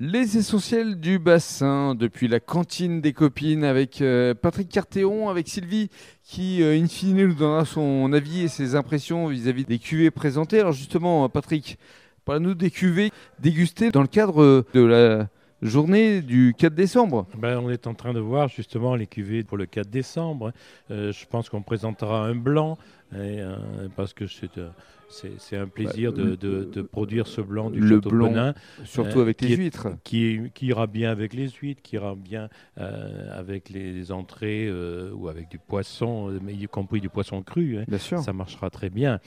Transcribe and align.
Les 0.00 0.36
essentiels 0.36 1.00
du 1.00 1.18
bassin, 1.18 1.96
depuis 1.96 2.28
la 2.28 2.38
cantine 2.38 3.00
des 3.00 3.12
copines 3.12 3.64
avec 3.64 4.00
euh, 4.00 4.32
Patrick 4.32 4.68
Cartéon, 4.68 5.28
avec 5.28 5.48
Sylvie, 5.48 5.90
qui 6.22 6.62
euh, 6.62 6.80
in 6.80 6.86
fine 6.86 7.16
nous 7.16 7.34
donnera 7.34 7.64
son 7.64 8.12
avis 8.12 8.42
et 8.42 8.48
ses 8.48 8.76
impressions 8.76 9.26
vis-à-vis 9.26 9.64
des 9.64 9.80
cuvées 9.80 10.12
présentées. 10.12 10.60
Alors 10.60 10.70
justement, 10.70 11.28
Patrick, 11.28 11.78
parlez-nous 12.24 12.54
des 12.54 12.70
cuvées 12.70 13.10
dégustées 13.40 13.90
dans 13.90 14.02
le 14.02 14.06
cadre 14.06 14.64
de 14.72 14.80
la 14.82 15.28
journée 15.62 16.22
du 16.22 16.54
4 16.56 16.74
décembre. 16.74 17.26
Ben, 17.36 17.58
on 17.58 17.70
est 17.70 17.86
en 17.86 17.94
train 17.94 18.12
de 18.12 18.20
voir 18.20 18.48
justement 18.48 18.94
les 18.94 19.06
cuvées 19.06 19.42
pour 19.42 19.56
le 19.56 19.66
4 19.66 19.88
décembre. 19.88 20.52
Euh, 20.90 21.12
je 21.12 21.26
pense 21.26 21.48
qu'on 21.48 21.62
présentera 21.62 22.24
un 22.24 22.34
blanc, 22.34 22.78
et, 23.12 23.40
euh, 23.40 23.56
parce 23.96 24.12
que 24.12 24.26
c'est 24.26 24.58
euh, 24.58 25.62
un 25.62 25.68
plaisir 25.68 26.12
Bah, 26.12 26.22
de, 26.22 26.34
de- 26.36 26.64
de 26.64 26.82
produire 26.82 27.26
ce 27.26 27.40
blanc 27.40 27.70
du 27.70 27.80
le 27.80 27.96
Château 27.96 28.10
blanc, 28.10 28.26
de 28.28 28.32
Benin, 28.34 28.54
Surtout 28.84 29.18
Euh, 29.20 29.22
avec 29.22 29.40
les 29.40 29.56
huîtres. 29.56 29.88
qui, 30.04 30.24
est- 30.26 30.52
qui 30.52 30.66
ira 30.66 30.86
bien 30.86 31.10
avec 31.10 31.32
les 31.32 31.48
huîtres, 31.48 31.80
qui 31.82 31.94
ira 31.96 32.14
bien 32.14 32.50
euh, 32.78 33.38
avec 33.38 33.70
les 33.70 34.12
entrées 34.12 34.66
euh, 34.68 35.10
ou 35.14 35.28
avec 35.28 35.48
du 35.48 35.58
poisson, 35.58 36.38
mais 36.42 36.52
y 36.54 36.66
compris 36.66 37.00
du 37.00 37.08
poisson 37.08 37.42
cru. 37.42 37.78
hein. 37.78 37.84
Bien 37.88 37.96
sûr. 37.98 38.18
Ça 38.20 38.34
marchera 38.34 38.68
très 38.68 38.90
bien. 38.90 39.20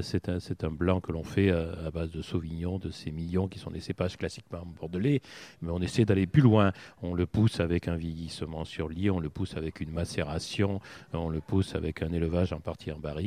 C'est 0.00 0.28
un, 0.28 0.70
blanc 0.70 1.00
que 1.00 1.12
l'on 1.12 1.22
fait 1.24 1.50
à 1.50 1.90
base 1.92 2.10
de 2.10 2.22
sauvignon, 2.22 2.78
de 2.78 2.90
sémillon, 2.90 3.48
qui 3.48 3.58
sont 3.58 3.70
des 3.70 3.80
cépages 3.80 4.16
classiquement 4.16 4.64
bordelais, 4.80 5.20
mais 5.60 5.70
on 5.70 5.80
essaie 5.80 6.04
d'aller 6.04 6.26
plus 6.26 6.42
loin. 6.42 6.72
On 7.02 7.14
le 7.14 7.26
pousse 7.26 7.60
avec 7.60 7.88
un 7.88 7.96
vieillissement 7.96 8.64
sur 8.64 8.88
lit, 8.88 9.10
on 9.10 9.20
le 9.20 9.28
pousse 9.28 9.56
avec 9.56 9.80
une 9.80 9.90
macération, 9.90 10.80
on 11.12 11.28
le 11.28 11.40
pousse 11.40 11.74
avec 11.74 12.02
un 12.02 12.12
élevage 12.12 12.52
en 12.52 12.60
partie 12.60 12.90
en 12.92 12.98
barrique. 12.98 13.17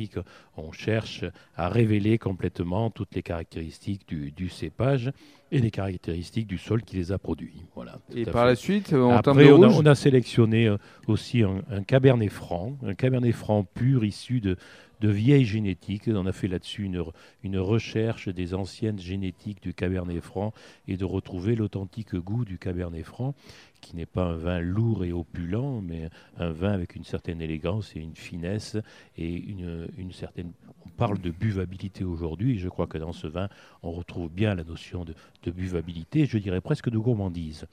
On 0.56 0.72
cherche 0.72 1.24
à 1.56 1.68
révéler 1.68 2.18
complètement 2.18 2.90
toutes 2.90 3.14
les 3.14 3.22
caractéristiques 3.22 4.06
du, 4.08 4.48
cépage 4.48 5.12
et 5.52 5.58
les 5.60 5.70
caractéristiques 5.70 6.46
du 6.46 6.58
sol 6.58 6.82
qui 6.82 6.96
les 6.96 7.12
a 7.12 7.18
produits. 7.18 7.62
Voilà. 7.74 7.98
Et 8.14 8.24
par 8.24 8.42
fait. 8.42 8.48
la 8.48 8.54
suite, 8.56 8.92
en 8.94 9.20
termes 9.20 9.38
Après, 9.38 9.48
de 9.48 9.52
on 9.52 9.62
a, 9.62 9.68
rouge, 9.68 9.76
on 9.78 9.86
a 9.86 9.94
sélectionné 9.94 10.66
euh, 10.66 10.78
aussi 11.06 11.42
un, 11.42 11.62
un 11.70 11.82
cabernet 11.82 12.30
franc, 12.30 12.76
un 12.84 12.94
cabernet 12.94 13.32
franc 13.32 13.62
pur 13.62 14.02
issu 14.02 14.40
de, 14.40 14.56
de 15.02 15.08
vieilles 15.10 15.44
génétiques. 15.44 16.08
On 16.08 16.24
a 16.24 16.32
fait 16.32 16.48
là-dessus 16.48 16.84
une, 16.84 17.04
une 17.42 17.58
recherche 17.58 18.28
des 18.30 18.54
anciennes 18.54 18.98
génétiques 18.98 19.62
du 19.62 19.74
cabernet 19.74 20.20
franc 20.22 20.54
et 20.88 20.96
de 20.96 21.04
retrouver 21.04 21.54
l'authentique 21.54 22.16
goût 22.16 22.46
du 22.46 22.56
cabernet 22.58 23.04
franc, 23.04 23.34
qui 23.82 23.94
n'est 23.94 24.06
pas 24.06 24.24
un 24.24 24.36
vin 24.36 24.60
lourd 24.60 25.04
et 25.04 25.12
opulent, 25.12 25.82
mais 25.82 26.08
un 26.38 26.50
vin 26.50 26.72
avec 26.72 26.96
une 26.96 27.04
certaine 27.04 27.42
élégance 27.42 27.94
et 27.94 28.00
une 28.00 28.16
finesse 28.16 28.78
et 29.18 29.34
une, 29.34 29.88
une 29.98 30.12
certaine. 30.12 30.52
On 31.02 31.08
parle 31.08 31.20
de 31.20 31.30
buvabilité 31.30 32.04
aujourd'hui, 32.04 32.54
et 32.54 32.58
je 32.58 32.68
crois 32.68 32.86
que 32.86 32.96
dans 32.96 33.12
ce 33.12 33.26
vin, 33.26 33.48
on 33.82 33.90
retrouve 33.90 34.30
bien 34.30 34.54
la 34.54 34.62
notion 34.62 35.04
de, 35.04 35.14
de 35.42 35.50
buvabilité, 35.50 36.26
je 36.26 36.38
dirais 36.38 36.60
presque 36.60 36.90
de 36.90 36.98
gourmandise. 36.98 37.66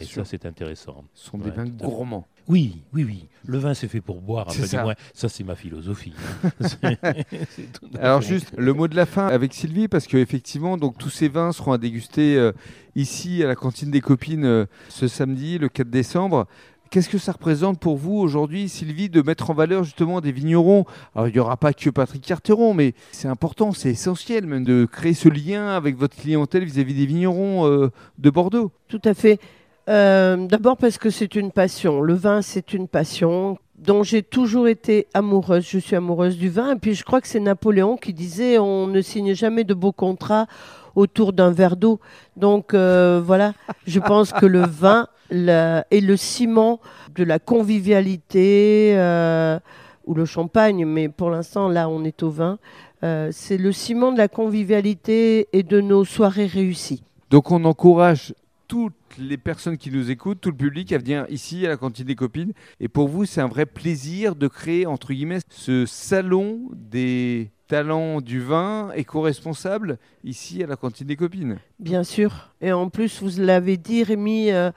Et 0.00 0.04
sûr. 0.04 0.26
ça, 0.26 0.30
c'est 0.30 0.44
intéressant. 0.44 1.04
ce 1.14 1.30
sont 1.30 1.38
des 1.38 1.50
vins 1.50 1.64
gourmands. 1.66 2.26
Oui, 2.46 2.82
oui, 2.92 3.04
oui. 3.04 3.26
Le 3.46 3.58
vin, 3.58 3.72
c'est 3.72 3.88
fait 3.88 4.00
pour 4.02 4.20
boire. 4.20 4.50
ça. 4.52 4.66
du 4.66 4.82
moins. 4.82 4.94
Ça, 5.14 5.30
c'est 5.30 5.44
ma 5.44 5.54
philosophie. 5.54 6.12
tout 6.60 7.88
Alors 7.98 8.22
fait. 8.22 8.28
juste 8.28 8.52
le 8.56 8.72
mot 8.74 8.86
de 8.88 8.96
la 8.96 9.06
fin 9.06 9.28
avec 9.28 9.54
Sylvie 9.54 9.88
parce 9.88 10.06
que 10.06 10.18
effectivement 10.18 10.76
donc 10.76 10.98
tous 10.98 11.10
ces 11.10 11.28
vins 11.28 11.52
seront 11.52 11.72
à 11.72 11.78
déguster 11.78 12.36
euh, 12.36 12.52
ici 12.96 13.42
à 13.42 13.46
la 13.46 13.54
cantine 13.54 13.90
des 13.90 14.00
copines 14.00 14.44
euh, 14.44 14.66
ce 14.88 15.08
samedi 15.08 15.58
le 15.58 15.68
4 15.68 15.88
décembre. 15.88 16.46
Qu'est-ce 16.94 17.08
que 17.08 17.18
ça 17.18 17.32
représente 17.32 17.80
pour 17.80 17.96
vous 17.96 18.14
aujourd'hui, 18.18 18.68
Sylvie, 18.68 19.08
de 19.08 19.20
mettre 19.20 19.50
en 19.50 19.52
valeur 19.52 19.82
justement 19.82 20.20
des 20.20 20.30
vignerons? 20.30 20.84
Alors, 21.16 21.26
il 21.26 21.32
n'y 21.32 21.40
aura 21.40 21.56
pas 21.56 21.72
que 21.72 21.90
Patrick 21.90 22.24
Carteron, 22.24 22.72
mais 22.72 22.94
c'est 23.10 23.26
important, 23.26 23.72
c'est 23.72 23.90
essentiel 23.90 24.46
même 24.46 24.62
de 24.62 24.84
créer 24.84 25.12
ce 25.12 25.28
lien 25.28 25.70
avec 25.70 25.96
votre 25.96 26.14
clientèle 26.16 26.62
vis-à-vis 26.62 26.94
des 26.94 27.06
vignerons 27.06 27.66
euh, 27.66 27.90
de 28.18 28.30
Bordeaux. 28.30 28.70
Tout 28.86 29.02
à 29.04 29.12
fait. 29.12 29.40
Euh, 29.88 30.46
D'abord 30.46 30.76
parce 30.76 30.98
que 30.98 31.10
c'est 31.10 31.34
une 31.34 31.50
passion. 31.50 32.00
Le 32.00 32.14
vin, 32.14 32.42
c'est 32.42 32.72
une 32.72 32.86
passion 32.86 33.58
dont 33.78 34.02
j'ai 34.02 34.22
toujours 34.22 34.68
été 34.68 35.06
amoureuse. 35.14 35.66
Je 35.68 35.78
suis 35.78 35.96
amoureuse 35.96 36.38
du 36.38 36.48
vin. 36.48 36.74
Et 36.74 36.78
puis, 36.78 36.94
je 36.94 37.04
crois 37.04 37.20
que 37.20 37.28
c'est 37.28 37.40
Napoléon 37.40 37.96
qui 37.96 38.12
disait 38.12 38.58
on 38.58 38.86
ne 38.86 39.00
signe 39.00 39.34
jamais 39.34 39.64
de 39.64 39.74
beaux 39.74 39.92
contrats 39.92 40.46
autour 40.94 41.32
d'un 41.32 41.50
verre 41.50 41.76
d'eau. 41.76 42.00
Donc, 42.36 42.72
euh, 42.72 43.20
voilà, 43.24 43.52
je 43.86 43.98
pense 43.98 44.32
que 44.32 44.46
le 44.46 44.60
vin 44.60 45.08
est 45.30 46.00
le 46.00 46.16
ciment 46.16 46.80
de 47.14 47.24
la 47.24 47.38
convivialité 47.38 48.94
euh, 48.96 49.58
ou 50.06 50.14
le 50.14 50.24
champagne. 50.24 50.84
Mais 50.86 51.08
pour 51.08 51.30
l'instant, 51.30 51.68
là, 51.68 51.88
on 51.88 52.04
est 52.04 52.22
au 52.22 52.30
vin. 52.30 52.58
Euh, 53.02 53.28
c'est 53.32 53.58
le 53.58 53.72
ciment 53.72 54.12
de 54.12 54.18
la 54.18 54.28
convivialité 54.28 55.48
et 55.52 55.62
de 55.62 55.80
nos 55.80 56.04
soirées 56.04 56.46
réussies. 56.46 57.02
Donc 57.30 57.50
on 57.50 57.64
encourage 57.64 58.34
toutes 58.66 58.94
les 59.18 59.36
personnes 59.36 59.76
qui 59.76 59.90
nous 59.90 60.10
écoutent, 60.10 60.40
tout 60.40 60.50
le 60.50 60.56
public 60.56 60.92
à 60.92 60.98
venir 60.98 61.26
ici 61.28 61.64
à 61.66 61.70
la 61.70 61.76
cantine 61.76 62.06
des 62.06 62.14
copines. 62.14 62.52
Et 62.80 62.88
pour 62.88 63.08
vous, 63.08 63.24
c'est 63.24 63.40
un 63.40 63.46
vrai 63.46 63.66
plaisir 63.66 64.34
de 64.34 64.48
créer, 64.48 64.86
entre 64.86 65.12
guillemets, 65.12 65.40
ce 65.48 65.86
salon 65.86 66.70
des 66.72 67.50
talents 67.66 68.20
du 68.20 68.40
vin 68.40 68.90
éco-responsable 68.94 69.98
ici 70.22 70.62
à 70.62 70.66
la 70.66 70.76
cantine 70.76 71.06
des 71.06 71.16
copines. 71.16 71.58
Bien 71.78 72.04
sûr. 72.04 72.50
Et 72.60 72.72
en 72.72 72.88
plus, 72.88 73.22
vous 73.22 73.40
l'avez 73.40 73.76
dit, 73.76 74.04
Rémi, 74.04 74.50
euh, 74.50 74.70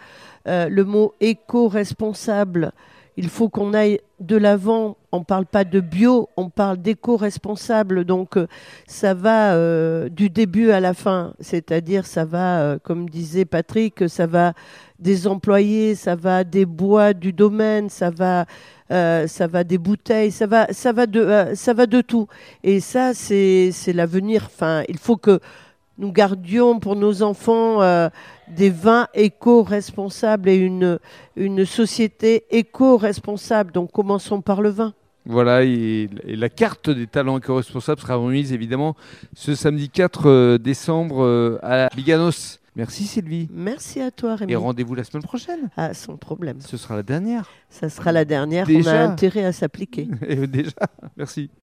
euh, 0.48 0.70
le 0.70 0.84
mot 0.86 1.14
éco-responsable, 1.20 2.72
il 3.18 3.30
faut 3.30 3.50
qu'on 3.50 3.74
aille 3.74 4.00
de 4.20 4.38
l'avant. 4.38 4.96
On 5.12 5.20
ne 5.20 5.24
parle 5.24 5.48
pas 5.48 5.64
de 5.64 5.80
bio, 5.80 6.30
on 6.38 6.50
parle 6.50 6.78
d'éco-responsable. 6.78 8.06
Donc, 8.06 8.38
euh, 8.38 8.48
ça 8.86 9.16
va 9.16 9.56
euh, 9.56 10.08
du 10.10 10.30
début 10.30 10.70
à 10.70 10.80
la 10.80 10.94
fin. 10.94 11.34
C'est-à-dire, 11.40 12.06
ça 12.06 12.26
va, 12.26 12.62
euh, 12.62 12.78
comme 12.82 13.10
disait 13.10 13.46
Patrick, 13.46 14.08
ça 14.08 14.28
va 14.28 14.54
des 15.00 15.28
employés, 15.28 15.96
ça 15.96 16.16
va 16.16 16.44
des 16.44 16.66
bois 16.66 17.14
du 17.14 17.34
domaine, 17.34 17.90
ça 17.90 18.12
va, 18.12 18.46
ça 18.90 19.48
va 19.48 19.64
des 19.64 19.78
bouteilles, 19.78 20.32
ça 20.32 20.48
va, 20.48 20.68
ça 20.72 20.92
va, 20.92 21.06
de, 21.06 21.52
ça 21.56 21.74
de 21.74 22.02
tout. 22.02 22.28
Et 22.64 22.80
ça, 22.80 23.14
c'est 23.14 23.72
c'est 23.72 23.94
l'avenir. 23.94 24.50
Enfin, 24.52 24.84
il 24.90 24.98
faut 24.98 25.18
que 25.18 25.40
nous 25.98 26.12
gardions 26.12 26.80
pour 26.80 26.96
nos 26.96 27.24
enfants 27.24 27.82
euh, 27.82 28.10
des 28.48 28.70
vins 28.70 29.08
éco-responsables 29.14 30.50
et 30.50 30.56
une, 30.56 31.00
une 31.36 31.66
société 31.66 32.46
éco-responsable. 32.52 33.72
Donc 33.72 33.92
commençons 33.92 34.42
par 34.42 34.62
le 34.62 34.70
vin. 34.70 34.94
Voilà, 35.26 35.64
et, 35.64 36.10
et 36.24 36.36
la 36.38 36.48
carte 36.48 36.90
des 36.90 37.06
talents 37.06 37.38
éco-responsables 37.38 38.00
sera 38.00 38.16
remise 38.16 38.54
évidemment 38.54 38.96
ce 39.34 39.56
samedi 39.56 39.90
4 39.90 40.30
euh, 40.30 40.58
décembre 40.58 41.24
euh, 41.24 41.60
à 41.62 41.90
Biganos. 41.94 42.60
Merci 42.78 43.06
Sylvie. 43.06 43.50
Merci 43.52 44.00
à 44.00 44.12
toi, 44.12 44.36
Rémi. 44.36 44.54
Et 44.54 44.56
rendez-vous 44.56 44.94
la 44.94 45.04
semaine 45.04 45.24
prochaine. 45.24 45.72
Ah, 45.76 45.96
sans 45.96 46.16
problème. 46.16 46.62
Ce 46.62 46.78
sera 46.78 46.96
la 46.96 47.02
dernière. 47.02 47.50
Ça 47.72 47.90
sera 47.90 48.12
la 48.12 48.24
dernière. 48.24 48.68
On 48.70 48.88
a 48.88 49.00
intérêt 49.00 49.44
à 49.44 49.52
s'appliquer. 49.52 50.08
Déjà, 50.48 50.72
merci. 51.18 51.50